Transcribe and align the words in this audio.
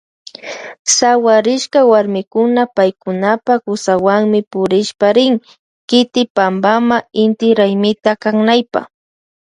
Sawarishka 0.95 1.79
warmikuna 1.91 2.61
paykunapa 2.75 3.53
kusawanmi 3.63 4.39
purishpa 4.51 5.07
rin 5.17 5.33
kiti 5.89 6.21
pampama 6.35 6.97
inti 7.23 7.47
raymita 7.59 8.09
aknaypa. 8.15 8.81